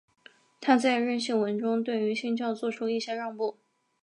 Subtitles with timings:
[0.59, 3.59] 他在认信文中对于新教做出一些让步。